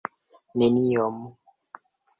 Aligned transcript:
neniom 0.57 1.19